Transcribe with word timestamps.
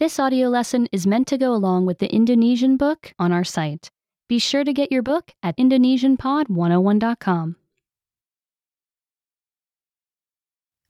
This 0.00 0.16
audio 0.16 0.48
lesson 0.48 0.88
is 0.96 1.04
meant 1.04 1.28
to 1.28 1.36
go 1.36 1.52
along 1.52 1.84
with 1.84 2.00
the 2.00 2.08
Indonesian 2.08 2.80
book 2.80 3.12
on 3.20 3.36
our 3.36 3.44
site. 3.44 3.92
Be 4.32 4.40
sure 4.40 4.64
to 4.64 4.72
get 4.72 4.88
your 4.88 5.04
book 5.04 5.36
at 5.44 5.52
indonesianpod101.com. 5.60 7.60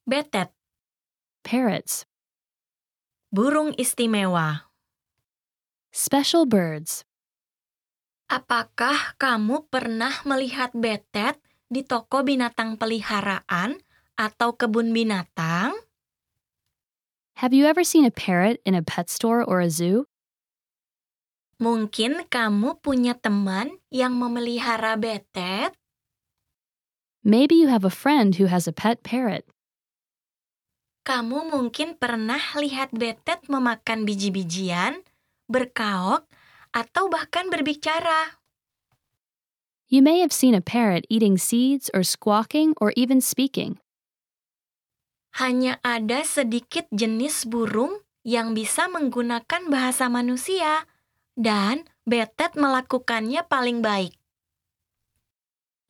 Betet, 0.06 0.54
Parrots, 1.42 2.06
burung 3.34 3.74
istimewa. 3.74 4.70
special 5.90 6.46
birds. 6.46 7.02
Apakah 8.30 9.18
kamu 9.18 9.66
pernah 9.74 10.22
melihat 10.22 10.70
betet 10.70 11.34
di 11.66 11.82
toko 11.82 12.22
binatang 12.22 12.78
peliharaan 12.78 13.74
atau 14.14 14.54
kebun 14.54 14.94
binatang? 14.94 15.74
Have 17.40 17.56
you 17.56 17.64
ever 17.64 17.88
seen 17.88 18.04
a 18.04 18.12
parrot 18.12 18.60
in 18.68 18.76
a 18.76 18.84
pet 18.84 19.08
store 19.08 19.40
or 19.40 19.64
a 19.64 19.72
zoo? 19.72 20.04
Mungkin 21.56 22.28
kamu 22.28 22.84
punya 22.84 23.16
teman 23.16 23.80
yang 23.88 24.12
memelihara 24.12 25.00
betet? 25.00 25.72
Maybe 27.24 27.56
you 27.56 27.72
have 27.72 27.80
a 27.80 27.88
friend 27.88 28.36
who 28.36 28.52
has 28.52 28.68
a 28.68 28.76
pet 28.76 29.00
parrot. 29.00 29.48
Kamu 31.08 31.48
mungkin 31.48 31.96
pernah 31.96 32.44
lihat 32.60 32.92
betet 32.92 33.48
memakan 33.48 34.04
biji-bijian, 34.04 35.00
berkaok, 35.48 36.28
atau 36.76 37.08
bahkan 37.08 37.48
berbicara. 37.48 38.36
You 39.88 40.04
may 40.04 40.20
have 40.20 40.36
seen 40.36 40.52
a 40.52 40.60
parrot 40.60 41.08
eating 41.08 41.40
seeds 41.40 41.88
or 41.96 42.04
squawking 42.04 42.76
or 42.84 42.92
even 43.00 43.24
speaking. 43.24 43.80
Hanya 45.36 45.78
ada 45.86 46.26
sedikit 46.26 46.90
jenis 46.90 47.46
burung 47.46 48.02
yang 48.26 48.52
bisa 48.52 48.90
menggunakan 48.90 49.70
bahasa 49.70 50.10
manusia, 50.10 50.84
dan 51.38 51.86
betet 52.04 52.58
melakukannya 52.58 53.40
paling 53.46 53.80
baik. 53.80 54.16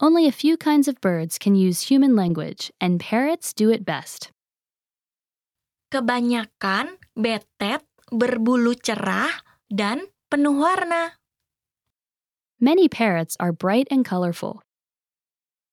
Only 0.01 0.25
a 0.25 0.33
few 0.33 0.57
kinds 0.57 0.89
of 0.89 1.01
birds 1.05 1.37
can 1.37 1.53
use 1.53 1.93
human 1.93 2.17
language, 2.17 2.73
and 2.81 2.97
parrots 2.97 3.53
do 3.53 3.69
it 3.69 3.85
best. 3.85 4.33
Kebanyakan 5.93 6.97
betet 7.13 7.85
berbulu 8.09 8.79
cerah 8.79 9.45
dan 9.69 10.09
penuh 10.33 10.57
warna. 10.57 11.21
Many 12.61 12.93
parrots 12.93 13.37
are 13.41 13.53
bright 13.53 13.89
and 13.91 14.05
colorful. 14.05 14.61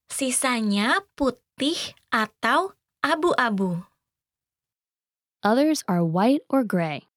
Sisanya 0.07 1.03
putih 1.19 1.75
atau 2.09 2.76
abu-abu. 3.07 3.87
Others 5.47 5.87
are 5.87 6.03
white 6.03 6.43
or 6.51 6.67
gray. 6.67 7.07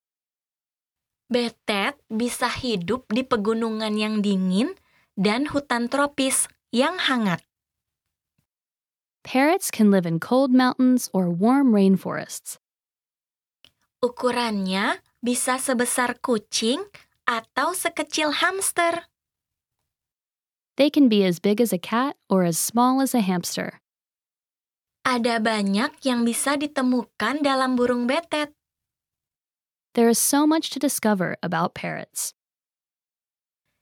Betet 1.26 1.98
bisa 2.06 2.46
hidup 2.46 3.10
di 3.10 3.26
pegunungan 3.26 3.94
yang 3.98 4.22
dingin 4.22 4.78
dan 5.18 5.50
hutan 5.50 5.90
tropis 5.90 6.46
yang 6.70 6.98
hangat. 6.98 7.42
Parrots 9.26 9.70
can 9.70 9.90
live 9.90 10.06
in 10.06 10.18
cold 10.18 10.54
mountains 10.54 11.10
or 11.12 11.30
warm 11.30 11.74
rainforests. 11.74 12.58
Ukurannya 14.00 15.04
bisa 15.20 15.60
sebesar 15.60 16.16
kucing 16.24 16.80
atau 17.28 17.76
sekecil 17.76 18.40
hamster. 18.40 19.12
They 20.80 20.88
can 20.88 21.12
be 21.12 21.22
as 21.28 21.36
big 21.36 21.60
as 21.60 21.76
a 21.76 21.78
cat 21.78 22.16
or 22.32 22.42
as 22.42 22.56
small 22.56 23.04
as 23.04 23.12
a 23.12 23.20
hamster. 23.20 23.84
Ada 25.10 25.42
banyak 25.42 26.06
yang 26.06 26.22
bisa 26.22 26.54
ditemukan 26.54 27.42
dalam 27.42 27.74
burung 27.74 28.06
betet. 28.06 28.54
There 29.98 30.06
is 30.06 30.22
so 30.22 30.46
much 30.46 30.70
to 30.70 30.78
discover 30.78 31.34
about 31.42 31.74
parrots. 31.74 32.30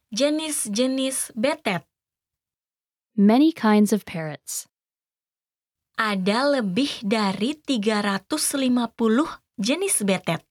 Jenis-jenis 0.08 1.36
betet 1.36 1.84
Many 3.12 3.52
kinds 3.52 3.92
of 3.92 4.08
parrots. 4.08 4.64
ada 5.98 6.46
lebih 6.46 7.02
dari 7.02 7.58
350 7.58 8.22
jenis 9.58 10.06
betet. 10.06 10.46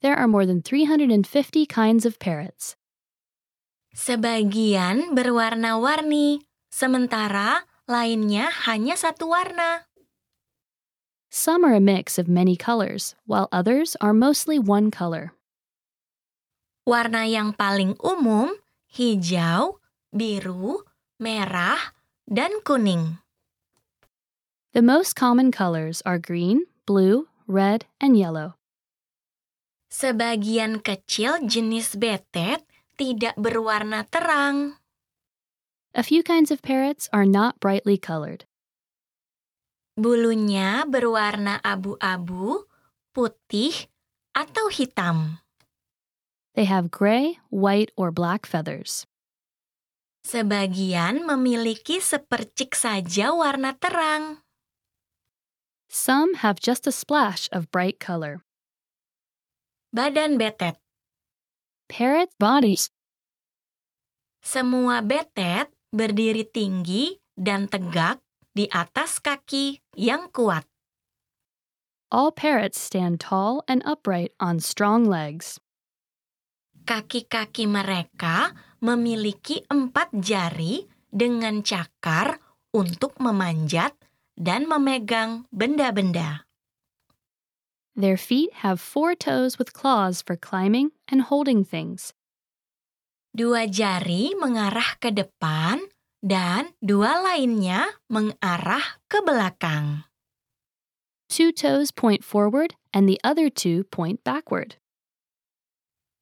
There 0.00 0.16
are 0.16 0.26
more 0.26 0.48
than 0.48 0.64
350 0.64 1.22
kinds 1.68 2.08
of 2.08 2.16
parrots. 2.16 2.80
Sebagian 3.92 5.12
berwarna-warni, 5.12 6.40
sementara 6.72 7.68
lainnya 7.90 8.54
hanya 8.70 8.94
satu 8.94 9.26
warna. 9.26 9.90
Some 11.30 11.66
are 11.66 11.74
a 11.74 11.82
mix 11.82 12.18
of 12.18 12.30
many 12.30 12.54
colors, 12.54 13.14
while 13.26 13.50
others 13.50 13.98
are 13.98 14.14
mostly 14.14 14.58
one 14.58 14.90
color. 14.94 15.34
Warna 16.86 17.26
yang 17.26 17.54
paling 17.54 17.94
umum 18.02 18.54
hijau, 18.90 19.78
biru, 20.10 20.82
merah, 21.22 21.94
dan 22.26 22.62
kuning. 22.66 23.22
The 24.74 24.82
most 24.82 25.14
common 25.14 25.50
colors 25.50 26.02
are 26.06 26.18
green, 26.18 26.66
blue, 26.86 27.30
red, 27.46 27.86
and 28.02 28.18
yellow. 28.18 28.58
Sebagian 29.90 30.82
kecil 30.82 31.46
jenis 31.46 31.98
betet 31.98 32.62
tidak 32.94 33.34
berwarna 33.38 34.06
terang. 34.06 34.79
A 35.90 36.06
few 36.06 36.22
kinds 36.22 36.54
of 36.54 36.62
parrots 36.62 37.10
are 37.10 37.26
not 37.26 37.58
brightly 37.58 37.98
colored. 37.98 38.46
Bulunya 39.98 40.86
berwarna 40.86 41.58
abu-abu, 41.66 42.62
putih, 43.10 43.90
atau 44.30 44.70
hitam. 44.70 45.42
They 46.54 46.70
have 46.70 46.94
gray, 46.94 47.42
white, 47.50 47.90
or 47.98 48.14
black 48.14 48.46
feathers. 48.46 49.02
Sebagian 50.22 51.26
memiliki 51.26 51.98
sepercik 51.98 52.78
saja 52.78 53.34
warna 53.34 53.74
terang. 53.74 54.46
Some 55.90 56.38
have 56.46 56.62
just 56.62 56.86
a 56.86 56.94
splash 56.94 57.50
of 57.50 57.74
bright 57.74 57.98
color. 57.98 58.46
Badan 59.90 60.38
betet. 60.38 60.78
Parrot 61.90 62.30
bodies. 62.38 62.94
Semua 64.38 65.02
betet 65.02 65.74
berdiri 65.90 66.46
tinggi 66.46 67.18
dan 67.34 67.66
tegak 67.66 68.22
di 68.54 68.66
atas 68.70 69.18
kaki 69.22 69.78
yang 69.94 70.30
kuat. 70.30 70.66
All 72.10 72.34
parrots 72.34 72.78
stand 72.78 73.22
tall 73.22 73.62
and 73.70 73.86
upright 73.86 74.34
on 74.42 74.58
strong 74.58 75.06
legs. 75.06 75.62
Kaki-kaki 76.82 77.70
mereka 77.70 78.50
memiliki 78.82 79.62
empat 79.70 80.10
jari 80.18 80.90
dengan 81.06 81.62
cakar 81.62 82.42
untuk 82.74 83.14
memanjat 83.22 83.94
dan 84.34 84.66
memegang 84.66 85.46
benda-benda. 85.54 86.50
Their 87.94 88.16
feet 88.16 88.64
have 88.64 88.80
four 88.80 89.14
toes 89.14 89.58
with 89.58 89.76
claws 89.76 90.22
for 90.22 90.34
climbing 90.34 90.90
and 91.06 91.22
holding 91.22 91.62
things. 91.62 92.14
Dua 93.30 93.70
jari 93.70 94.34
mengarah 94.34 94.98
ke 94.98 95.14
depan 95.14 95.78
dan 96.18 96.74
dua 96.82 97.22
lainnya 97.22 97.86
mengarah 98.10 98.98
ke 99.06 99.22
belakang. 99.22 100.02
Two 101.30 101.54
toes 101.54 101.94
point 101.94 102.26
forward 102.26 102.74
and 102.90 103.06
the 103.06 103.22
other 103.22 103.46
two 103.46 103.86
point 103.86 104.18
backward. 104.26 104.82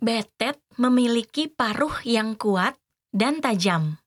Betet 0.05 0.61
memiliki 0.77 1.49
paruh 1.49 2.05
yang 2.05 2.37
kuat 2.37 2.77
dan 3.17 3.41
tajam. 3.41 4.05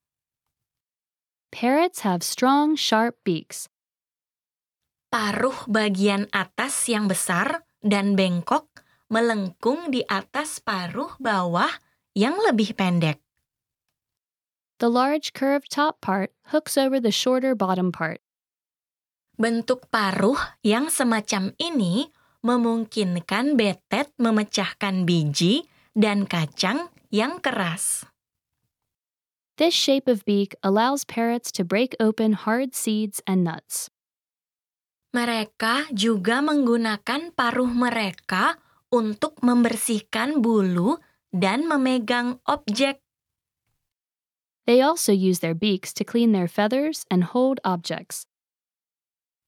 Parrots 1.49 2.05
have 2.05 2.21
strong, 2.21 2.77
sharp 2.77 3.17
beaks. 3.25 3.65
Paruh 5.09 5.67
bagian 5.67 6.29
atas 6.31 6.87
yang 6.87 7.09
besar 7.09 7.67
dan 7.81 8.15
bengkok 8.15 8.69
melengkung 9.11 9.91
di 9.91 10.05
atas 10.07 10.63
paruh 10.63 11.11
bawah 11.19 11.73
yang 12.17 12.35
lebih 12.41 12.75
pendek. 12.75 13.19
The 14.81 14.89
large 14.89 15.31
curved 15.37 15.69
top 15.69 16.01
part 16.01 16.33
hooks 16.49 16.75
over 16.75 16.97
the 16.97 17.13
shorter 17.13 17.53
bottom 17.53 17.93
part. 17.93 18.19
Bentuk 19.37 19.87
paruh 19.93 20.37
yang 20.65 20.89
semacam 20.89 21.53
ini 21.61 22.09
memungkinkan 22.41 23.53
betet 23.53 24.09
memecahkan 24.17 25.05
biji 25.05 25.69
dan 25.93 26.25
kacang 26.25 26.89
yang 27.13 27.37
keras. 27.37 28.05
This 29.61 29.77
shape 29.77 30.09
of 30.09 30.25
beak 30.25 30.57
allows 30.65 31.05
parrots 31.05 31.53
to 31.53 31.61
break 31.61 31.93
open 32.01 32.33
hard 32.33 32.73
seeds 32.73 33.21
and 33.29 33.45
nuts. 33.45 33.93
Mereka 35.13 35.91
juga 35.93 36.41
menggunakan 36.41 37.35
paruh 37.35 37.69
mereka 37.69 38.57
untuk 38.89 39.37
membersihkan 39.43 40.41
bulu 40.41 40.97
dan 41.31 41.67
memegang 41.67 42.39
objek. 42.45 42.99
They 44.67 44.79
also 44.79 45.11
use 45.11 45.39
their 45.39 45.57
beaks 45.57 45.91
to 45.97 46.05
clean 46.05 46.31
their 46.31 46.47
feathers 46.47 47.03
and 47.09 47.25
hold 47.25 47.59
objects. 47.65 48.29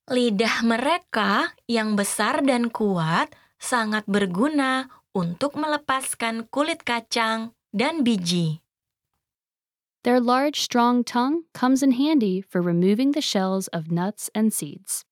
Lidah 0.10 0.68
mereka 0.68 1.56
yang 1.64 1.96
besar 1.96 2.44
dan 2.44 2.68
kuat 2.68 3.32
sangat 3.56 4.04
berguna 4.04 4.92
untuk 5.16 5.56
melepaskan 5.56 6.50
kulit 6.52 6.84
kacang 6.84 7.56
dan 7.72 8.04
biji. 8.04 8.60
Their 10.04 10.20
large, 10.20 10.60
strong 10.60 11.08
tongue 11.08 11.48
comes 11.56 11.80
in 11.80 11.96
handy 11.96 12.44
for 12.44 12.60
removing 12.60 13.16
the 13.16 13.24
shells 13.24 13.72
of 13.72 13.88
nuts 13.88 14.28
and 14.36 14.52
seeds. 14.52 15.08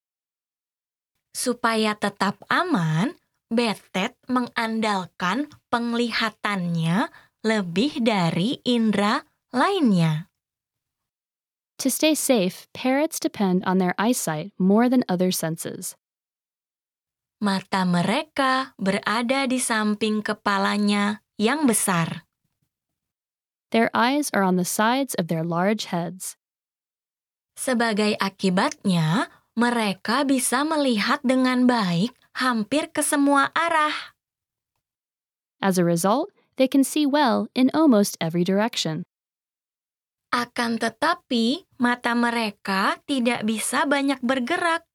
Supaya 1.32 1.96
tetap 1.96 2.44
aman, 2.52 3.16
betet 3.52 4.16
mengandalkan 4.32 5.52
penglihatannya 5.68 7.12
lebih 7.44 8.00
dari 8.00 8.64
indera 8.64 9.28
lainnya. 9.52 10.32
To 11.84 11.92
stay 11.92 12.16
safe, 12.16 12.72
parrots 12.72 13.20
depend 13.20 13.68
on 13.68 13.82
their 13.82 13.98
eyesight 14.00 14.56
more 14.56 14.88
than 14.88 15.04
other 15.12 15.34
senses. 15.34 16.00
Mata 17.42 17.84
mereka 17.90 18.78
berada 18.78 19.50
di 19.50 19.58
samping 19.58 20.22
kepalanya 20.22 21.26
yang 21.42 21.66
besar. 21.66 22.30
Their 23.74 23.90
eyes 23.98 24.30
are 24.30 24.46
on 24.46 24.62
the 24.62 24.68
sides 24.68 25.18
of 25.18 25.26
their 25.26 25.42
large 25.42 25.90
heads. 25.90 26.38
Sebagai 27.58 28.14
akibatnya, 28.22 29.34
mereka 29.58 30.22
bisa 30.22 30.62
melihat 30.62 31.18
dengan 31.26 31.66
baik 31.66 32.14
hampir 32.38 32.92
ke 32.92 33.04
semua 33.04 33.52
arah. 33.52 34.16
As 35.62 35.78
a 35.78 35.86
result, 35.86 36.34
they 36.58 36.68
can 36.68 36.84
see 36.84 37.06
well 37.06 37.48
in 37.54 37.70
almost 37.74 38.18
every 38.18 38.44
direction. 38.44 39.06
Akan 40.32 40.80
tetapi, 40.80 41.68
mata 41.76 42.16
mereka 42.16 43.04
tidak 43.04 43.44
bisa 43.44 43.84
banyak 43.84 44.18
bergerak. 44.24 44.88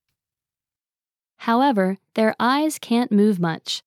However, 1.45 2.01
their 2.17 2.33
eyes 2.41 2.81
can't 2.81 3.13
move 3.13 3.37
much. 3.37 3.85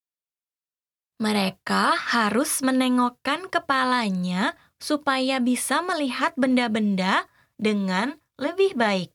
Mereka 1.20 1.98
harus 2.16 2.64
menengokkan 2.64 3.52
kepalanya 3.52 4.56
supaya 4.80 5.44
bisa 5.44 5.84
melihat 5.84 6.32
benda-benda 6.40 7.28
dengan 7.60 8.16
lebih 8.40 8.80
baik. 8.80 9.12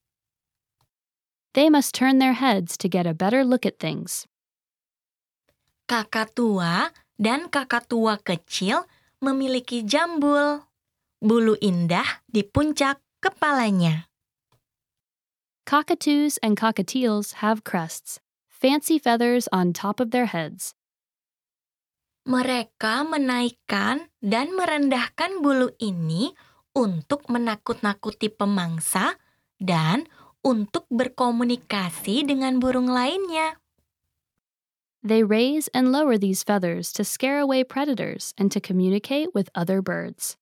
They 1.54 1.70
must 1.70 1.94
turn 1.94 2.18
their 2.18 2.34
heads 2.34 2.74
to 2.82 2.90
get 2.90 3.06
a 3.06 3.14
better 3.14 3.46
look 3.46 3.62
at 3.62 3.78
things. 3.78 4.26
Kakak 5.86 6.34
tua 6.34 6.90
dan 7.14 7.46
kakak 7.46 7.86
tua 7.86 8.18
kecil 8.18 8.90
memiliki 9.22 9.86
jambul, 9.86 10.66
bulu 11.22 11.54
indah 11.62 12.26
di 12.26 12.42
puncak 12.42 12.98
kepalanya. 13.22 14.10
Cockatoos 15.64 16.36
and 16.42 16.58
cockatiels 16.58 17.40
have 17.40 17.64
crests, 17.64 18.20
fancy 18.50 18.98
feathers 18.98 19.48
on 19.48 19.72
top 19.72 20.02
of 20.02 20.10
their 20.10 20.28
heads. 20.28 20.74
Mereka 22.24 23.04
menaikkan 23.06 24.10
dan 24.18 24.56
merendahkan 24.56 25.44
bulu 25.44 25.70
ini 25.78 26.32
untuk 26.74 27.28
menakut-nakuti 27.28 28.32
pemangsa 28.32 29.20
dan 29.60 30.08
untuk 30.44 30.84
berkomunikasi 30.92 32.28
dengan 32.28 32.60
burung 32.60 32.86
lainnya. 32.86 33.58
They 35.04 35.24
raise 35.24 35.68
and 35.72 35.92
lower 35.92 36.16
these 36.16 36.44
feathers 36.44 36.92
to 36.96 37.04
scare 37.04 37.40
away 37.40 37.64
predators 37.64 38.32
and 38.36 38.52
to 38.52 38.60
communicate 38.60 39.32
with 39.32 39.52
other 39.52 39.80
birds. 39.80 40.36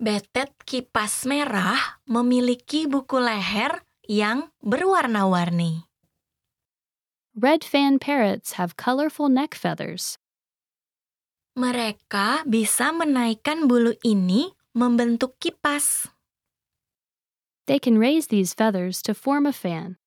Betet 0.00 0.50
kipas 0.64 1.28
merah 1.28 2.00
memiliki 2.08 2.88
buku 2.88 3.20
leher 3.20 3.84
yang 4.08 4.48
berwarna-warni. 4.64 5.84
Red 7.36 7.62
fan 7.62 8.02
parrots 8.02 8.58
have 8.58 8.74
colorful 8.80 9.30
neck 9.30 9.54
feathers. 9.54 10.18
Mereka 11.54 12.48
bisa 12.48 12.90
menaikkan 12.90 13.70
bulu 13.70 13.94
ini 14.02 14.50
membentuk 14.74 15.38
kipas. 15.38 16.10
They 17.66 17.78
can 17.78 17.98
raise 17.98 18.28
these 18.28 18.54
feathers 18.54 19.02
to 19.02 19.14
form 19.14 19.44
a 19.46 19.52
fan. 19.52 20.00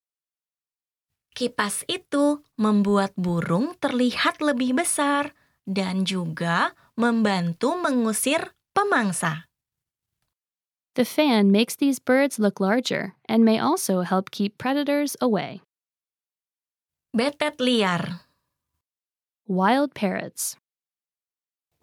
Kipas 1.34 1.82
itu 1.90 2.46
membuat 2.54 3.10
burung 3.18 3.74
terlihat 3.82 4.38
lebih 4.38 4.78
besar 4.78 5.34
dan 5.66 6.06
juga 6.06 6.78
membantu 6.94 7.74
mengusir 7.74 8.54
pemangsa. 8.70 9.50
The 10.94 11.02
fan 11.02 11.50
makes 11.50 11.74
these 11.74 11.98
birds 11.98 12.38
look 12.38 12.62
larger 12.62 13.18
and 13.26 13.42
may 13.42 13.58
also 13.58 14.06
help 14.06 14.30
keep 14.30 14.62
predators 14.62 15.18
away. 15.18 15.58
Betet 17.10 17.58
liar. 17.58 18.22
Wild 19.50 19.90
parrots. 19.90 20.54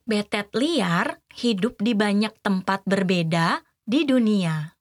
Betet 0.07 0.55
liar 0.55 1.19
hidup 1.35 1.83
di 1.83 1.91
banyak 1.91 2.39
tempat 2.39 2.87
berbeda 2.87 3.67
di 3.83 4.07
dunia. 4.07 4.79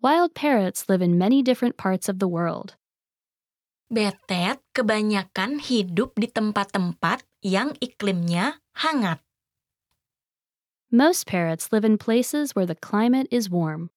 Wild 0.00 0.32
parrots 0.32 0.88
live 0.88 1.04
in 1.04 1.20
many 1.20 1.44
different 1.44 1.76
parts 1.76 2.08
of 2.08 2.16
the 2.16 2.28
world. 2.28 2.72
Betet 3.92 4.56
kebanyakan 4.72 5.60
hidup 5.60 6.16
di 6.16 6.24
tempat-tempat 6.24 7.20
yang 7.44 7.76
iklimnya 7.84 8.64
hangat. 8.80 9.20
Most 10.88 11.28
parrots 11.28 11.68
live 11.68 11.84
in 11.84 12.00
places 12.00 12.56
where 12.56 12.64
the 12.64 12.80
climate 12.80 13.28
is 13.28 13.52
warm. 13.52 13.92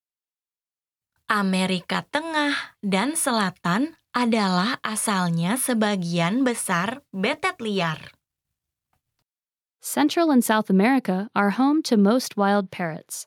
Amerika 1.32 2.04
Tengah 2.12 2.76
dan 2.84 3.16
Selatan 3.16 3.96
adalah 4.12 4.84
asalnya 4.84 5.56
sebagian 5.56 6.44
besar 6.44 7.00
betet 7.16 7.64
liar. 7.64 8.12
Central 9.80 10.36
and 10.36 10.44
South 10.44 10.68
America 10.68 11.32
are 11.32 11.56
home 11.56 11.80
to 11.88 11.96
most 11.96 12.36
wild 12.36 12.76
parrots. 12.76 13.24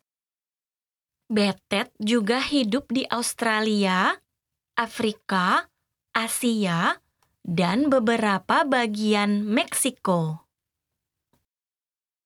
Betet 1.26 1.90
juga 1.98 2.38
hidup 2.38 2.86
di 2.94 3.02
Australia, 3.10 4.14
Afrika, 4.78 5.66
Asia, 6.14 7.02
dan 7.42 7.90
beberapa 7.90 8.62
bagian 8.62 9.42
Meksiko. 9.42 10.46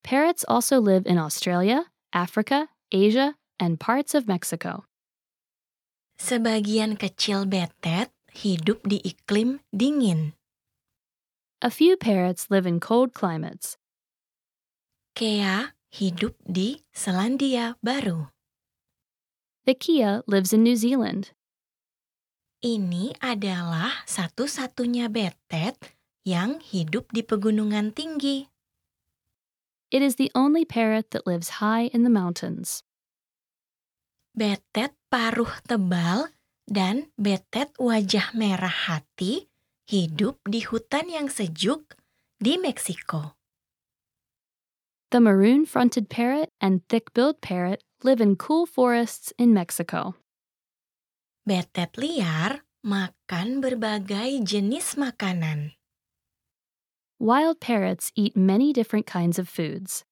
Parrots 0.04 0.44
also 0.44 0.76
live 0.76 1.08
in 1.08 1.16
Australia, 1.16 1.88
Africa, 2.12 2.68
Asia, 2.92 3.40
and 3.56 3.80
parts 3.80 4.12
of 4.12 4.28
Mexico. 4.28 4.84
Sebagian 6.20 7.00
kecil 7.00 7.48
betet 7.48 8.12
hidup 8.36 8.84
di 8.84 9.00
iklim 9.00 9.64
dingin. 9.72 10.36
A 11.64 11.72
few 11.72 11.96
parrots 11.96 12.52
live 12.52 12.68
in 12.68 12.80
cold 12.80 13.16
climates. 13.16 13.80
Kea 15.16 15.72
hidup 15.88 16.36
di 16.44 16.84
Selandia 16.92 17.80
Baru. 17.80 18.28
The 19.68 19.76
Kia 19.76 20.24
lives 20.24 20.56
in 20.56 20.64
New 20.64 20.72
Zealand. 20.72 21.36
Ini 22.64 23.12
adalah 23.20 24.08
satu-satunya 24.08 25.12
betet 25.12 25.76
yang 26.24 26.64
hidup 26.64 27.12
di 27.12 27.20
pegunungan 27.20 27.92
tinggi. 27.92 28.48
It 29.92 30.00
is 30.00 30.16
the 30.16 30.32
only 30.32 30.64
parrot 30.64 31.12
that 31.12 31.28
lives 31.28 31.60
high 31.60 31.92
in 31.92 32.08
the 32.08 32.12
mountains. 32.12 32.80
Betet 34.32 34.96
paruh 35.12 35.52
tebal 35.68 36.32
dan 36.64 37.12
betet 37.20 37.76
wajah 37.76 38.32
merah 38.32 38.72
hati 38.88 39.50
hidup 39.90 40.40
di 40.48 40.64
hutan 40.64 41.12
yang 41.12 41.28
sejuk 41.28 42.00
di 42.40 42.56
Meksiko. 42.56 43.36
The 45.10 45.20
maroon 45.20 45.66
fronted 45.66 46.08
parrot 46.08 46.48
and 46.62 46.86
thick 46.86 47.12
billed 47.12 47.42
parrot 47.42 47.82
live 48.04 48.20
in 48.20 48.36
cool 48.36 48.64
forests 48.64 49.32
in 49.36 49.52
Mexico. 49.52 50.16
Betet 51.44 51.96
liar 52.00 52.64
makan 52.80 53.60
berbagai 53.60 54.40
jenis 54.44 54.96
makanan. 54.96 55.76
Wild 57.20 57.60
parrots 57.60 58.08
eat 58.16 58.32
many 58.32 58.72
different 58.72 59.04
kinds 59.04 59.36
of 59.36 59.44
foods. 59.44 60.08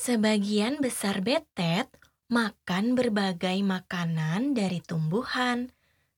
Sebagian 0.00 0.80
besar 0.80 1.20
betet 1.20 1.92
makan 2.32 2.96
berbagai 2.96 3.60
makanan 3.60 4.56
dari 4.56 4.80
tumbuhan 4.80 5.68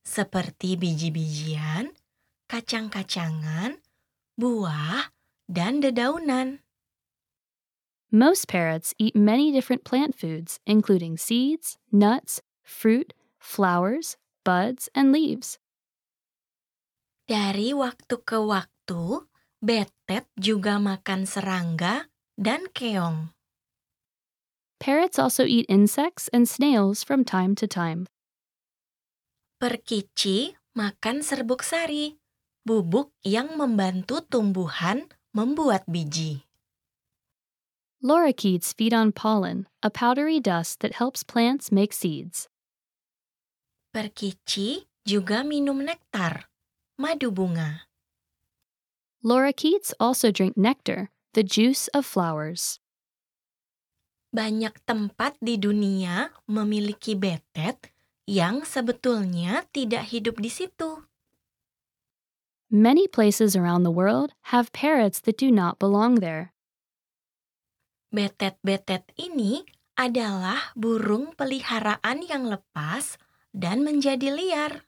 seperti 0.07 0.79
biji-bijian, 0.79 1.91
kacang-kacangan, 2.47 3.79
buah, 4.39 5.11
dan 5.50 5.83
dedaunan. 5.83 6.62
Most 8.11 8.50
parrots 8.50 8.90
eat 8.99 9.14
many 9.14 9.55
different 9.55 9.87
plant 9.87 10.19
foods, 10.19 10.59
including 10.67 11.14
seeds, 11.14 11.79
nuts, 11.95 12.43
fruit, 12.67 13.14
flowers, 13.38 14.19
buds, 14.43 14.90
and 14.99 15.14
leaves. 15.14 15.62
Dari 17.31 17.71
waktu 17.71 18.19
ke 18.26 18.35
waktu, 18.43 19.31
betet 19.62 20.26
juga 20.35 20.83
makan 20.83 21.23
serangga 21.23 22.11
dan 22.35 22.67
keong. 22.75 23.31
Parrots 24.83 25.14
also 25.14 25.47
eat 25.47 25.71
insects 25.71 26.26
and 26.35 26.50
snails 26.50 27.07
from 27.07 27.23
time 27.23 27.55
to 27.55 27.71
time. 27.71 28.11
Perkici 29.62 30.59
makan 30.75 31.23
serbuk 31.23 31.62
sari, 31.62 32.19
bubuk 32.67 33.14
yang 33.23 33.55
membantu 33.55 34.19
tumbuhan 34.26 35.07
membuat 35.31 35.87
biji. 35.87 36.50
Lorikeets 38.00 38.73
feed 38.73 38.95
on 38.95 39.12
pollen, 39.12 39.69
a 39.83 39.90
powdery 39.90 40.40
dust 40.40 40.80
that 40.80 40.97
helps 40.97 41.23
plants 41.23 41.71
make 41.71 41.92
seeds. 41.92 42.49
Perkici 43.92 44.88
juga 45.04 45.45
minum 45.45 45.85
nektar, 45.85 46.49
madu 46.97 47.28
bunga. 47.28 47.85
Lorikeets 49.21 49.92
also 50.00 50.33
drink 50.33 50.57
nectar, 50.57 51.12
the 51.37 51.45
juice 51.45 51.92
of 51.92 52.09
flowers. 52.09 52.80
Banyak 54.33 54.80
tempat 54.88 55.37
di 55.37 55.61
dunia 55.61 56.33
memiliki 56.49 57.12
betet 57.12 57.92
yang 58.25 58.64
sebetulnya 58.64 59.69
tidak 59.76 60.09
hidup 60.09 60.40
di 60.40 60.49
situ. 60.49 61.04
Many 62.73 63.04
places 63.04 63.52
around 63.52 63.85
the 63.85 63.92
world 63.92 64.33
have 64.57 64.73
parrots 64.73 65.21
that 65.28 65.37
do 65.37 65.52
not 65.52 65.76
belong 65.76 66.25
there. 66.25 66.57
Betet-betet 68.11 69.07
ini 69.14 69.62
adalah 69.95 70.75
burung 70.75 71.31
peliharaan 71.38 72.26
yang 72.26 72.50
lepas 72.50 73.14
dan 73.55 73.87
menjadi 73.87 74.35
liar. 74.35 74.83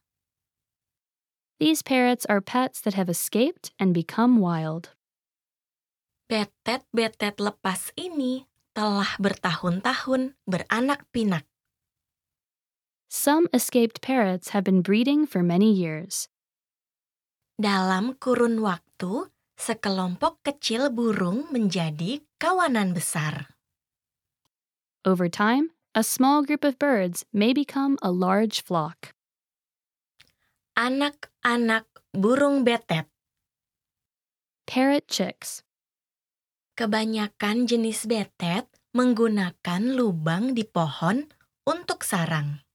These 1.63 1.87
parrots 1.87 2.27
are 2.27 2.43
pets 2.43 2.83
that 2.83 2.99
have 2.99 3.07
escaped 3.07 3.71
and 3.79 3.95
become 3.95 4.43
wild. 4.43 4.99
Betet-betet 6.27 7.39
lepas 7.39 7.95
ini 7.95 8.51
telah 8.75 9.15
bertahun-tahun 9.23 10.35
beranak 10.43 11.07
pinak. 11.15 11.47
Some 13.07 13.47
escaped 13.55 14.03
parrots 14.03 14.51
have 14.51 14.67
been 14.67 14.83
breeding 14.83 15.31
for 15.31 15.47
many 15.47 15.71
years. 15.71 16.27
Dalam 17.55 18.17
kurun 18.19 18.65
waktu, 18.65 19.31
sekelompok 19.63 20.43
kecil 20.43 20.91
burung 20.91 21.47
menjadi 21.55 22.27
kawanan 22.43 22.91
besar. 22.91 23.55
Over 25.07 25.31
time, 25.31 25.71
a 25.95 26.03
small 26.03 26.43
group 26.43 26.67
of 26.67 26.83
birds 26.83 27.23
may 27.31 27.55
become 27.55 27.95
a 28.03 28.11
large 28.11 28.67
flock. 28.67 29.15
Anak-anak 30.75 31.87
burung 32.11 32.67
betet. 32.67 33.07
Parrot 34.67 35.07
chicks. 35.07 35.63
Kebanyakan 36.75 37.71
jenis 37.71 38.11
betet 38.11 38.67
menggunakan 38.97 39.83
lubang 39.95 40.59
di 40.59 40.67
pohon 40.67 41.31
untuk 41.63 42.03
sarang. 42.03 42.67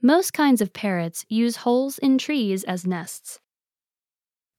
Most 0.00 0.32
kinds 0.32 0.62
of 0.62 0.72
parrots 0.72 1.26
use 1.28 1.66
holes 1.66 1.98
in 1.98 2.16
trees 2.16 2.62
as 2.64 2.86
nests. 2.86 3.42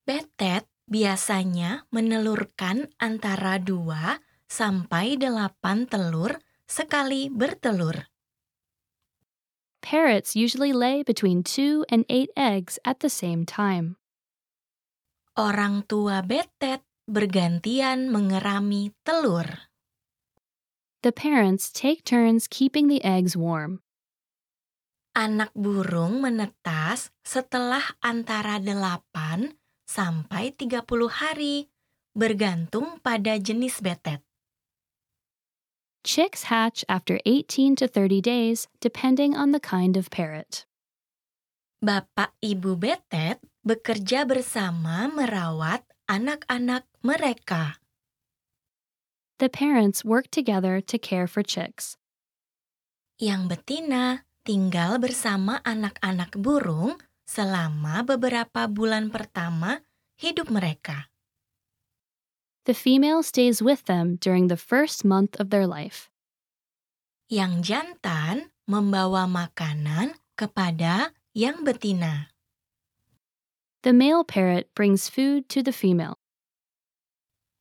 Betet 0.08 0.64
biasanya 0.88 1.84
menelurkan 1.92 2.88
antara 2.96 3.60
2 3.60 3.92
sampai 4.48 5.20
8 5.20 5.84
telur 5.92 6.40
sekali 6.64 7.28
bertelur. 7.28 8.08
Parrots 9.84 10.32
usually 10.32 10.72
lay 10.72 11.04
between 11.04 11.44
2 11.44 11.92
and 11.92 12.08
8 12.08 12.32
eggs 12.40 12.80
at 12.88 13.04
the 13.04 13.12
same 13.12 13.44
time. 13.44 14.00
Orang 15.36 15.84
tua 15.92 16.24
betet 16.24 16.88
bergantian 17.04 18.08
mengerami 18.08 18.96
telur. 19.04 19.68
The 21.04 21.12
parents 21.12 21.68
take 21.68 22.08
turns 22.08 22.48
keeping 22.48 22.88
the 22.88 23.04
eggs 23.04 23.36
warm. 23.36 23.84
Anak 25.12 25.52
burung 25.52 26.24
menetas 26.24 27.12
setelah 27.28 27.84
antara 28.00 28.64
8 28.64 29.67
sampai 29.88 30.52
30 30.54 30.84
hari, 31.08 31.72
bergantung 32.12 33.00
pada 33.00 33.40
jenis 33.40 33.80
betet. 33.80 34.22
Chicks 36.04 36.48
hatch 36.48 36.84
after 36.88 37.20
18 37.26 37.76
to 37.80 37.88
30 37.88 38.22
days, 38.22 38.68
depending 38.80 39.36
on 39.36 39.52
the 39.52 39.60
kind 39.60 39.96
of 39.96 40.12
parrot. 40.12 40.68
Bapak 41.84 42.36
ibu 42.44 42.76
betet 42.80 43.44
bekerja 43.64 44.24
bersama 44.24 45.12
merawat 45.12 45.84
anak-anak 46.08 46.88
mereka. 47.04 47.78
The 49.38 49.52
parents 49.52 50.02
work 50.02 50.34
together 50.34 50.82
to 50.82 50.98
care 50.98 51.30
for 51.30 51.46
chicks. 51.46 52.00
Yang 53.22 53.54
betina 53.54 54.26
tinggal 54.42 54.98
bersama 54.98 55.62
anak-anak 55.62 56.34
burung 56.40 56.98
selama 57.28 58.08
beberapa 58.08 58.66
bulan 58.72 59.12
pertama 59.12 59.84
hidup 60.16 60.48
mereka. 60.48 61.12
The 62.64 62.74
female 62.76 63.24
stays 63.24 63.60
with 63.60 63.86
them 63.86 64.16
during 64.20 64.48
the 64.48 64.60
first 64.60 65.04
month 65.04 65.36
of 65.40 65.52
their 65.52 65.68
life. 65.68 66.08
Yang 67.28 67.76
jantan 67.76 68.52
membawa 68.64 69.28
makanan 69.28 70.16
kepada 70.40 71.12
yang 71.36 71.64
betina. 71.68 72.32
The 73.84 73.92
male 73.96 74.24
parrot 74.24 74.72
brings 74.76 75.08
food 75.08 75.48
to 75.52 75.64
the 75.64 75.76
female. 75.76 76.20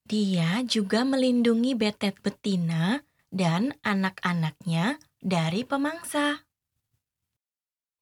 Dia 0.07 0.63
juga 0.63 1.03
melindungi 1.03 1.75
betet 1.75 2.19
betina 2.23 3.03
dan 3.31 3.75
anak-anaknya 3.83 5.03
dari 5.19 5.67
pemangsa. 5.67 6.46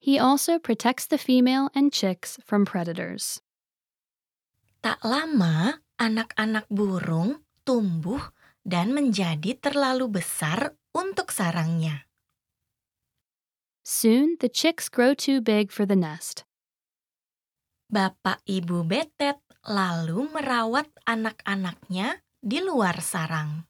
He 0.05 0.21
also 0.21 0.61
protects 0.61 1.09
the 1.09 1.17
female 1.17 1.73
and 1.73 1.89
chicks 1.89 2.37
from 2.45 2.69
predators. 2.69 3.41
Tak 4.85 5.01
lama, 5.01 5.81
anak-anak 5.97 6.69
burung 6.69 7.41
tumbuh 7.65 8.21
dan 8.61 8.93
menjadi 8.93 9.57
terlalu 9.57 10.21
besar 10.21 10.77
untuk 10.93 11.33
sarangnya. 11.33 12.05
Soon, 13.81 14.37
the 14.45 14.53
chicks 14.53 14.93
grow 14.93 15.17
too 15.17 15.41
big 15.41 15.73
for 15.73 15.89
the 15.89 15.97
nest. 15.97 16.45
Bapak 17.89 18.45
ibu 18.45 18.85
betet 18.85 19.41
lalu 19.65 20.29
merawat 20.29 20.93
anak-anaknya 21.09 22.21
di 22.45 22.61
luar 22.61 23.01
sarang. 23.01 23.65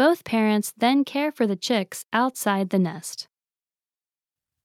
Both 0.00 0.24
parents 0.24 0.72
then 0.72 1.04
care 1.04 1.28
for 1.28 1.44
the 1.44 1.60
chicks 1.60 2.08
outside 2.16 2.72
the 2.72 2.80
nest. 2.80 3.28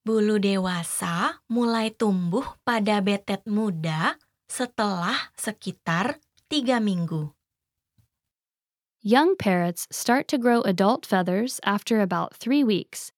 Bulu 0.07 0.39
dewasa 0.39 1.43
mulai 1.51 1.91
tumbuh 1.91 2.55
pada 2.63 3.03
betet 3.03 3.43
muda 3.43 4.15
setelah 4.47 5.35
sekitar 5.35 6.23
tiga 6.47 6.79
minggu. 6.79 7.35
Young 9.03 9.35
parrots 9.35 9.83
start 9.91 10.31
to 10.31 10.39
grow 10.39 10.63
adult 10.63 11.03
feathers 11.03 11.59
after 11.67 11.99
about 11.99 12.31
three 12.31 12.63
weeks. 12.63 13.11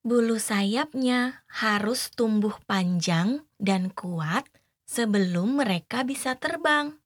Bulu 0.00 0.40
sayapnya 0.40 1.44
harus 1.60 2.08
tumbuh 2.08 2.56
panjang 2.64 3.44
dan 3.60 3.92
kuat 3.92 4.48
sebelum 4.88 5.60
mereka 5.60 6.08
bisa 6.08 6.40
terbang. 6.40 6.96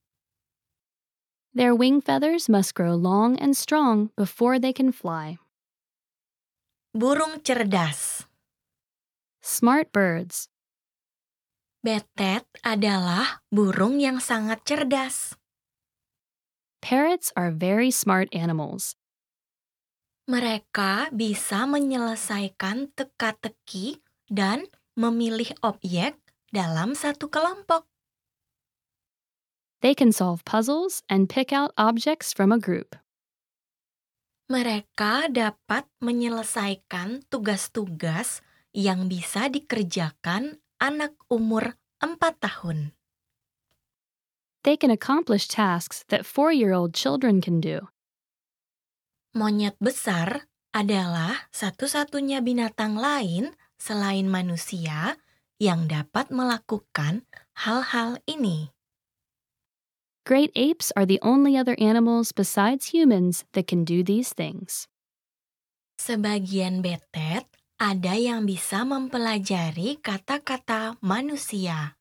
Their 1.51 1.75
wing 1.75 1.99
feathers 1.99 2.47
must 2.47 2.71
grow 2.71 2.95
long 2.95 3.35
and 3.35 3.51
strong 3.51 4.15
before 4.15 4.55
they 4.55 4.71
can 4.71 4.95
fly. 4.95 5.35
Burung 6.95 7.43
cerdas. 7.43 8.30
Smart 9.41 9.89
birds. 9.89 10.53
Betet 11.81 12.45
adalah 12.61 13.41
burung 13.49 13.97
yang 13.97 14.21
sangat 14.21 14.61
cerdas. 14.69 15.33
Parrots 16.77 17.33
are 17.33 17.49
very 17.49 17.89
smart 17.89 18.29
animals. 18.37 18.93
Mereka 20.29 21.09
bisa 21.09 21.65
menyelesaikan 21.65 22.93
teka-teki 22.93 24.05
dan 24.29 24.69
memilih 24.93 25.49
objek 25.65 26.21
dalam 26.53 26.93
satu 26.93 27.25
kelompok. 27.25 27.89
They 29.81 29.97
can 29.97 30.13
solve 30.13 30.45
puzzles 30.45 31.01
and 31.09 31.25
pick 31.25 31.49
out 31.49 31.73
objects 31.81 32.29
from 32.29 32.53
a 32.53 32.61
group. 32.61 32.93
Mereka 34.53 35.33
dapat 35.33 35.89
menyelesaikan 35.97 37.25
tugas-tugas 37.33 38.45
yang 38.71 39.11
bisa 39.11 39.51
dikerjakan 39.51 40.59
anak 40.79 41.15
umur 41.27 41.75
4 41.99 42.17
tahun. 42.39 42.95
They 44.63 44.77
can 44.77 44.93
accomplish 44.93 45.49
tasks 45.49 46.05
that 46.13 46.25
four 46.25 46.53
year 46.53 46.71
old 46.71 46.93
children 46.93 47.41
can 47.41 47.59
do. 47.59 47.89
Monyet 49.33 49.79
besar 49.81 50.47
adalah 50.71 51.49
satu-satunya 51.51 52.39
binatang 52.39 52.95
lain 52.95 53.55
selain 53.75 54.29
manusia 54.29 55.17
yang 55.59 55.89
dapat 55.89 56.29
melakukan 56.29 57.27
hal-hal 57.57 58.21
ini. 58.29 58.71
Great 60.21 60.53
apes 60.53 60.93
are 60.93 61.05
the 61.05 61.19
only 61.25 61.57
other 61.57 61.73
animals 61.81 62.29
besides 62.31 62.93
humans 62.93 63.43
that 63.57 63.65
can 63.65 63.81
do 63.81 64.05
these 64.05 64.37
things. 64.37 64.85
Sebagian 65.97 66.85
betet 66.85 67.50
ada 67.81 68.13
yang 68.13 68.45
bisa 68.45 68.85
mempelajari 68.85 69.97
kata-kata 69.97 71.01
manusia. 71.01 71.97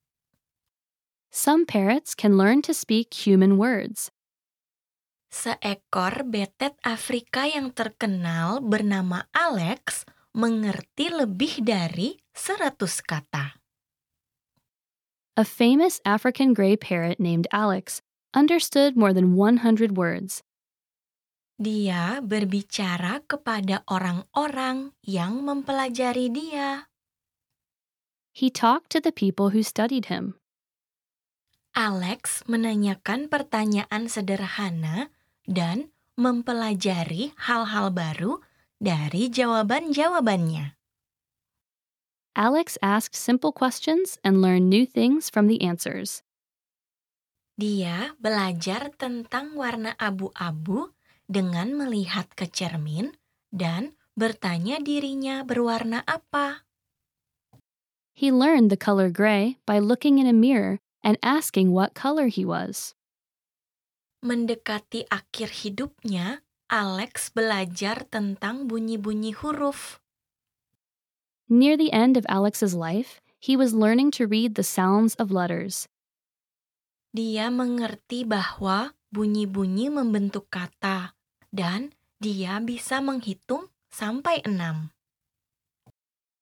Some 1.33 1.65
parrots 1.65 2.13
can 2.13 2.37
learn 2.37 2.61
to 2.69 2.77
speak 2.77 3.17
human 3.17 3.57
words. 3.57 4.13
Seekor 5.33 6.29
betet 6.29 6.77
Afrika 6.85 7.49
yang 7.49 7.73
terkenal 7.73 8.61
bernama 8.61 9.25
Alex 9.33 10.05
mengerti 10.37 11.09
lebih 11.09 11.65
dari 11.65 12.21
100 12.37 12.77
kata. 13.01 13.57
A 15.39 15.47
famous 15.49 16.03
African 16.05 16.53
gray 16.53 16.77
parrot 16.77 17.17
named 17.17 17.49
Alex 17.55 18.05
understood 18.37 19.01
more 19.01 19.17
than 19.17 19.33
100 19.33 19.97
words. 19.97 20.45
Dia 21.61 22.25
berbicara 22.25 23.21
kepada 23.29 23.85
orang-orang 23.85 24.97
yang 25.05 25.45
mempelajari 25.45 26.33
dia. 26.33 26.89
He 28.33 28.49
talked 28.49 28.89
to 28.97 29.01
the 29.05 29.13
people 29.13 29.53
who 29.53 29.61
studied 29.61 30.09
him. 30.09 30.41
Alex 31.77 32.49
menanyakan 32.49 33.29
pertanyaan 33.29 34.09
sederhana 34.09 35.13
dan 35.45 35.93
mempelajari 36.17 37.37
hal-hal 37.37 37.93
baru 37.93 38.41
dari 38.81 39.29
jawaban-jawabannya. 39.29 40.81
Alex 42.33 42.81
asked 42.81 43.13
simple 43.13 43.53
questions 43.53 44.17
and 44.25 44.41
learned 44.41 44.73
new 44.73 44.89
things 44.89 45.29
from 45.29 45.45
the 45.45 45.61
answers. 45.61 46.25
Dia 47.61 48.17
belajar 48.17 48.97
tentang 48.97 49.53
warna 49.53 49.93
abu-abu 50.01 50.97
dengan 51.31 51.79
melihat 51.79 52.27
ke 52.35 52.51
cermin 52.51 53.15
dan 53.55 53.95
bertanya 54.19 54.83
dirinya 54.83 55.47
berwarna 55.47 56.03
apa. 56.03 56.67
He 58.11 58.35
learned 58.35 58.69
the 58.69 58.77
color 58.77 59.09
gray 59.09 59.63
by 59.63 59.79
looking 59.79 60.19
in 60.19 60.27
a 60.27 60.35
mirror 60.35 60.83
and 61.07 61.17
asking 61.23 61.71
what 61.71 61.95
color 61.95 62.27
he 62.27 62.43
was. 62.43 62.99
Mendekati 64.21 65.09
akhir 65.09 65.65
hidupnya, 65.65 66.45
Alex 66.69 67.33
belajar 67.33 68.05
tentang 68.13 68.69
bunyi-bunyi 68.69 69.33
huruf. 69.33 70.03
Near 71.49 71.75
the 71.81 71.91
end 71.91 72.21
of 72.21 72.29
Alex's 72.29 72.77
life, 72.77 73.25
he 73.41 73.57
was 73.57 73.73
learning 73.73 74.13
to 74.21 74.29
read 74.29 74.55
the 74.55 74.67
sounds 74.67 75.17
of 75.17 75.33
letters. 75.33 75.89
Dia 77.11 77.49
mengerti 77.49 78.23
bahwa 78.29 78.95
bunyi-bunyi 79.11 79.91
membentuk 79.91 80.47
kata, 80.53 81.19
dan 81.51 81.95
dia 82.23 82.59
bisa 82.63 83.03
menghitung 83.03 83.71
sampai 83.91 84.43
enam. 84.47 84.95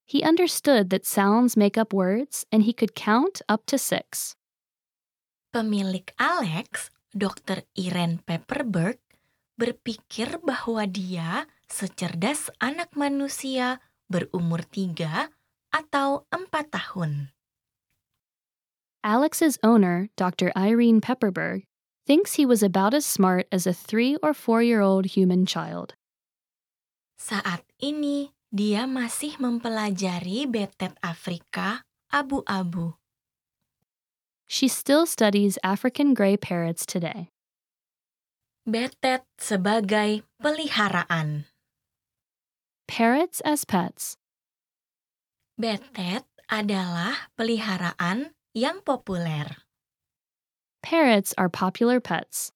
He 0.09 0.25
understood 0.25 0.89
that 0.89 1.05
sounds 1.05 1.53
make 1.53 1.77
up 1.77 1.93
words 1.93 2.49
and 2.49 2.65
he 2.65 2.73
could 2.73 2.97
count 2.97 3.45
up 3.45 3.69
to 3.69 3.77
six. 3.77 4.33
Pemilik 5.53 6.09
Alex, 6.17 6.89
Dr. 7.13 7.65
Irene 7.77 8.25
Pepperberg, 8.25 9.01
berpikir 9.61 10.41
bahwa 10.41 10.89
dia 10.89 11.45
secerdas 11.69 12.49
anak 12.57 12.97
manusia 12.97 13.85
berumur 14.09 14.65
tiga 14.65 15.29
atau 15.69 16.25
empat 16.33 16.73
tahun. 16.73 17.37
Alex's 19.05 19.61
owner, 19.61 20.09
Dr. 20.17 20.51
Irene 20.57 21.01
Pepperberg, 21.05 21.69
thinks 22.09 22.41
he 22.41 22.49
was 22.49 22.65
about 22.65 22.97
as 22.97 23.05
smart 23.05 23.45
as 23.53 23.69
a 23.69 23.77
three 23.77 24.17
or 24.25 24.33
four 24.33 24.65
year 24.65 24.81
old 24.81 25.13
human 25.13 25.45
child. 25.45 25.93
Saat 27.21 27.69
ini, 27.85 28.33
dia 28.49 28.89
masih 28.89 29.37
mempelajari 29.37 30.49
betet 30.49 30.97
Afrika 31.05 31.85
abu-abu. 32.09 32.97
She 34.49 34.73
still 34.73 35.05
studies 35.05 35.61
African 35.61 36.17
gray 36.17 36.41
parrots 36.41 36.89
today. 36.89 37.29
Betet 38.65 39.29
sebagai 39.37 40.25
peliharaan. 40.41 41.45
Parrots 42.89 43.45
as 43.45 43.69
pets. 43.69 44.17
Betet 45.61 46.25
adalah 46.49 47.29
peliharaan 47.37 48.33
yang 48.57 48.81
populer. 48.81 49.68
Parrots 50.83 51.35
are 51.37 51.49
popular 51.49 52.01
pets. 52.01 52.53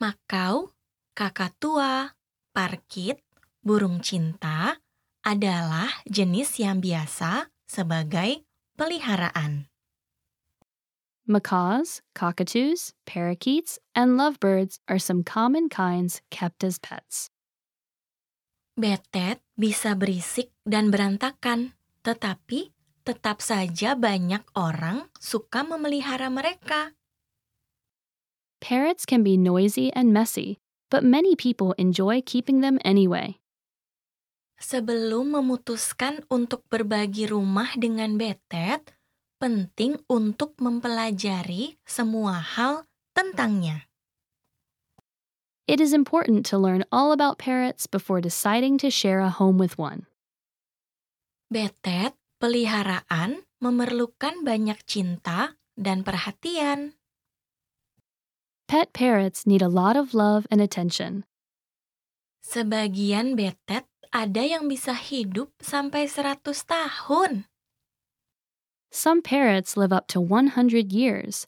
Makau, 0.00 0.76
kakatua, 1.16 2.16
parkit, 2.52 3.20
burung 3.64 4.04
cinta 4.04 4.80
adalah 5.24 5.88
jenis 6.04 6.60
yang 6.60 6.84
biasa 6.84 7.48
sebagai 7.64 8.44
peliharaan. 8.76 9.66
Macaws, 11.26 12.06
cockatoos, 12.14 12.94
parakeets, 13.02 13.82
and 13.98 14.14
lovebirds 14.14 14.78
are 14.86 15.02
some 15.02 15.26
common 15.26 15.66
kinds 15.66 16.22
kept 16.30 16.62
as 16.62 16.78
pets. 16.78 17.34
Betet 18.78 19.42
bisa 19.58 19.98
berisik 19.98 20.54
dan 20.62 20.92
berantakan, 20.92 21.74
tetapi 22.06 22.75
tetap 23.06 23.38
saja 23.38 23.94
banyak 23.94 24.42
orang 24.58 25.06
suka 25.22 25.62
memelihara 25.62 26.26
mereka. 26.26 26.90
Parrots 28.58 29.06
can 29.06 29.22
be 29.22 29.38
noisy 29.38 29.94
and 29.94 30.10
messy, 30.10 30.58
but 30.90 31.06
many 31.06 31.38
people 31.38 31.70
enjoy 31.78 32.18
keeping 32.18 32.66
them 32.66 32.82
anyway. 32.82 33.38
Sebelum 34.58 35.38
memutuskan 35.38 36.26
untuk 36.26 36.66
berbagi 36.66 37.30
rumah 37.30 37.70
dengan 37.78 38.18
betet, 38.18 38.96
penting 39.38 40.00
untuk 40.10 40.58
mempelajari 40.58 41.78
semua 41.86 42.42
hal 42.42 42.88
tentangnya. 43.14 43.86
It 45.68 45.78
is 45.78 45.92
important 45.92 46.48
to 46.50 46.58
learn 46.58 46.88
all 46.90 47.12
about 47.12 47.38
parrots 47.38 47.86
before 47.86 48.24
deciding 48.24 48.80
to 48.80 48.88
share 48.88 49.20
a 49.20 49.30
home 49.30 49.60
with 49.60 49.76
one. 49.76 50.08
Betet 51.52 52.16
peliharaan 52.36 53.44
memerlukan 53.60 54.44
banyak 54.44 54.76
cinta 54.84 55.56
dan 55.76 56.04
perhatian. 56.04 56.96
Pet 58.66 58.90
parrots 58.90 59.46
need 59.46 59.62
a 59.62 59.70
lot 59.70 59.94
of 59.94 60.10
love 60.10 60.44
and 60.50 60.58
attention. 60.58 61.22
Sebagian 62.42 63.38
betet 63.38 63.86
ada 64.10 64.42
yang 64.42 64.66
bisa 64.66 64.94
hidup 64.94 65.54
sampai 65.62 66.10
100 66.10 66.42
tahun. 66.66 67.46
Some 68.90 69.20
parrots 69.20 69.76
live 69.76 69.92
up 69.92 70.06
to 70.14 70.22
100 70.22 70.90
years. 70.94 71.46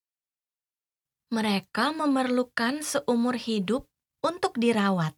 Mereka 1.31 1.92
memerlukan 1.92 2.81
seumur 2.83 3.37
hidup 3.37 3.87
untuk 4.24 4.59
dirawat. 4.59 5.14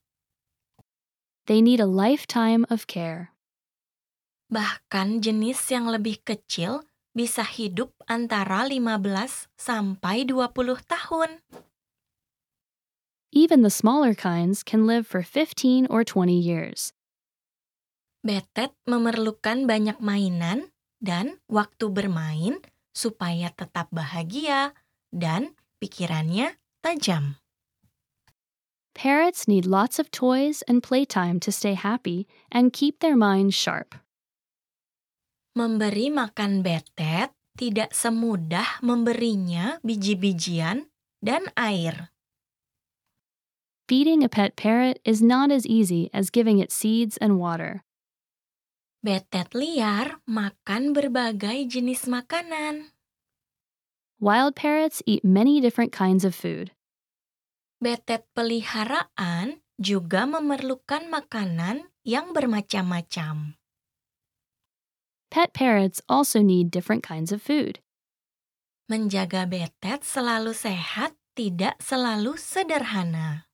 They 1.48 1.64
need 1.64 1.80
a 1.80 1.88
lifetime 1.88 2.68
of 2.68 2.86
care. 2.86 3.34
Bahkan 4.50 5.22
jenis 5.22 5.62
yang 5.70 5.86
lebih 5.86 6.26
kecil 6.26 6.82
bisa 7.14 7.46
hidup 7.46 7.94
antara 8.10 8.66
15 8.66 9.46
sampai 9.54 10.26
20 10.26 10.50
tahun. 10.90 11.38
Even 13.30 13.62
the 13.62 13.70
smaller 13.70 14.10
kinds 14.10 14.66
can 14.66 14.90
live 14.90 15.06
for 15.06 15.22
15 15.22 15.86
or 15.86 16.02
20 16.02 16.34
years. 16.34 16.90
Betet 18.26 18.74
memerlukan 18.90 19.70
banyak 19.70 20.02
mainan 20.02 20.74
dan 20.98 21.38
waktu 21.46 21.86
bermain 21.86 22.58
supaya 22.90 23.54
tetap 23.54 23.86
bahagia 23.94 24.74
dan 25.14 25.54
pikirannya 25.78 26.58
tajam. 26.82 27.38
Parrots 28.98 29.46
need 29.46 29.64
lots 29.64 30.02
of 30.02 30.10
toys 30.10 30.66
and 30.66 30.82
playtime 30.82 31.38
to 31.38 31.54
stay 31.54 31.78
happy 31.78 32.26
and 32.50 32.74
keep 32.74 32.98
their 32.98 33.14
minds 33.14 33.54
sharp. 33.54 33.94
Memberi 35.50 36.14
makan 36.14 36.62
betet 36.62 37.34
tidak 37.58 37.90
semudah 37.90 38.78
memberinya 38.86 39.82
biji-bijian 39.82 40.86
dan 41.18 41.42
air. 41.58 42.14
Feeding 43.90 44.22
a 44.22 44.30
pet 44.30 44.54
parrot 44.54 45.02
is 45.02 45.18
not 45.18 45.50
as 45.50 45.66
easy 45.66 46.06
as 46.14 46.30
giving 46.30 46.62
it 46.62 46.70
seeds 46.70 47.18
and 47.18 47.42
water. 47.42 47.82
Betet 49.02 49.50
liar 49.50 50.22
makan 50.30 50.94
berbagai 50.94 51.66
jenis 51.66 52.06
makanan. 52.06 52.94
Wild 54.22 54.54
parrots 54.54 55.02
eat 55.02 55.26
many 55.26 55.58
different 55.58 55.90
kinds 55.90 56.22
of 56.22 56.38
food. 56.38 56.70
Betet 57.82 58.28
peliharaan 58.38 59.66
juga 59.80 60.28
memerlukan 60.30 61.10
makanan 61.10 61.90
yang 62.06 62.30
bermacam-macam. 62.30 63.59
Pet 65.30 65.54
parrots 65.54 66.02
also 66.10 66.42
need 66.42 66.74
different 66.74 67.06
kinds 67.06 67.30
of 67.30 67.38
food. 67.38 67.78
Menjaga 68.90 69.46
betet 69.46 70.02
selalu 70.02 70.50
sehat 70.50 71.14
tidak 71.38 71.78
selalu 71.78 72.34
sederhana. 72.34 73.46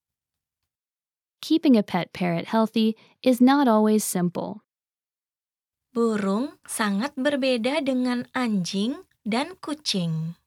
Keeping 1.44 1.76
a 1.76 1.84
pet 1.84 2.16
parrot 2.16 2.48
healthy 2.48 2.96
is 3.20 3.44
not 3.44 3.68
always 3.68 4.00
simple. 4.00 4.64
Burung 5.92 6.56
sangat 6.64 7.12
berbeda 7.12 7.84
dengan 7.84 8.24
anjing 8.32 9.04
dan 9.28 9.60
kucing. 9.60 10.40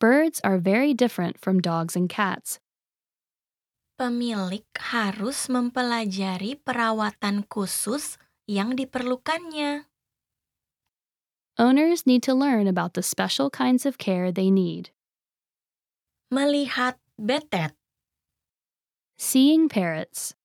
Birds 0.00 0.40
are 0.40 0.56
very 0.56 0.96
different 0.96 1.36
from 1.36 1.60
dogs 1.60 1.92
and 1.92 2.08
cats. 2.08 2.56
Pemilik 4.00 4.64
harus 4.78 5.52
mempelajari 5.52 6.56
perawatan 6.64 7.44
khusus 7.44 8.16
yang 8.48 8.72
diperlukannya. 8.72 9.84
Owners 11.58 12.06
need 12.06 12.22
to 12.22 12.38
learn 12.38 12.70
about 12.70 12.94
the 12.94 13.02
special 13.02 13.50
kinds 13.50 13.82
of 13.82 13.98
care 13.98 14.30
they 14.30 14.46
need. 14.46 14.94
Melihat 16.30 16.94
betet. 17.18 17.74
Seeing 19.18 19.66
parrots. 19.66 20.38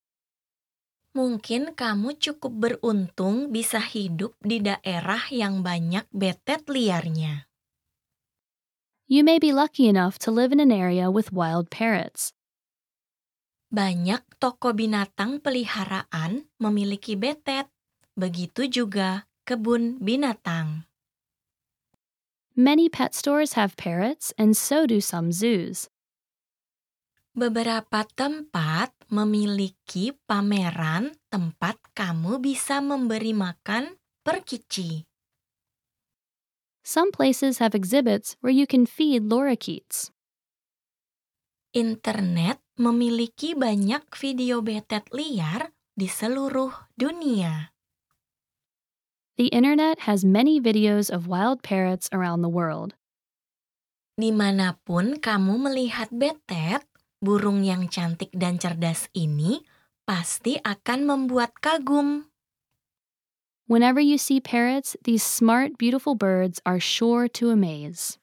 Mungkin 1.13 1.78
kamu 1.78 2.17
cukup 2.17 2.58
beruntung 2.58 3.54
bisa 3.54 3.78
hidup 3.78 4.34
di 4.41 4.58
daerah 4.58 5.21
yang 5.30 5.62
banyak 5.62 6.10
betet 6.10 6.65
liarnya. 6.65 7.45
You 9.06 9.21
may 9.21 9.38
be 9.38 9.54
lucky 9.54 9.86
enough 9.86 10.17
to 10.26 10.34
live 10.34 10.49
in 10.49 10.58
an 10.58 10.73
area 10.73 11.13
with 11.13 11.30
wild 11.30 11.69
parrots. 11.69 12.34
Banyak 13.69 14.41
toko 14.41 14.73
binatang 14.73 15.45
peliharaan 15.45 16.49
memiliki 16.58 17.13
betet, 17.13 17.69
begitu 18.17 18.65
juga 18.65 19.30
kebun 19.45 20.02
binatang. 20.02 20.89
Many 22.53 22.85
pet 22.85 23.17
stores 23.17 23.57
have 23.57 23.73
parrots, 23.81 24.29
and 24.37 24.53
so 24.53 24.85
do 24.85 25.01
some 25.01 25.33
zoos. 25.33 25.89
Beberapa 27.33 28.05
tempat 28.13 28.93
memiliki 29.09 30.13
pameran 30.29 31.17
tempat 31.33 31.81
kamu 31.97 32.37
bisa 32.37 32.77
memberi 32.77 33.33
makan 33.33 33.97
perkici. 34.21 35.01
Some 36.85 37.09
places 37.09 37.57
have 37.57 37.73
exhibits 37.73 38.37
where 38.45 38.53
you 38.53 38.69
can 38.69 38.85
feed 38.85 39.25
lorikeets. 39.33 40.13
Internet 41.73 42.61
memiliki 42.77 43.57
banyak 43.57 44.13
video 44.13 44.61
betet 44.61 45.09
liar 45.09 45.73
di 45.97 46.05
seluruh 46.05 46.93
dunia. 46.93 47.72
The 49.33 49.49
internet 49.49 50.05
has 50.05 50.21
many 50.23 50.61
videos 50.61 51.09
of 51.09 51.25
wild 51.25 51.63
parrots 51.65 52.05
around 52.13 52.45
the 52.45 52.53
world. 52.53 52.93
Dimanapun 54.13 55.17
kamu 55.25 55.57
melihat 55.57 56.13
betet, 56.13 56.85
burung 57.17 57.65
yang 57.65 57.89
cantik 57.89 58.29
dan 58.29 58.61
cerdas 58.61 59.09
ini 59.17 59.65
pasti 60.05 60.61
akan 60.61 61.09
membuat 61.09 61.57
kagum. 61.65 62.29
Whenever 63.65 63.97
you 63.97 64.21
see 64.21 64.37
parrots, 64.37 64.93
these 65.01 65.25
smart, 65.25 65.81
beautiful 65.81 66.13
birds 66.13 66.61
are 66.61 66.77
sure 66.77 67.25
to 67.33 67.49
amaze. 67.49 68.21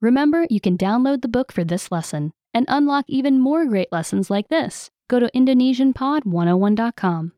Remember, 0.00 0.48
you 0.48 0.60
can 0.60 0.80
download 0.80 1.20
the 1.20 1.28
book 1.28 1.52
for 1.52 1.68
this 1.68 1.92
lesson 1.92 2.32
and 2.56 2.64
unlock 2.64 3.04
even 3.12 3.36
more 3.36 3.68
great 3.68 3.92
lessons 3.92 4.32
like 4.32 4.48
this. 4.48 4.88
Go 5.04 5.20
to 5.20 5.28
IndonesianPod101.com. 5.36 7.32